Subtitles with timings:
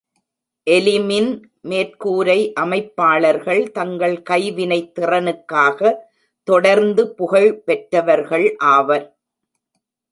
[0.67, 1.29] எலிமின்
[1.69, 5.93] மேற்கூரை அமைப்பாளர்கள் தங்கள் கைவினைத்திறனுக்காக
[6.47, 9.05] தொடர்ந்து புகழ் பெற்றவர்கள் ஆவர்.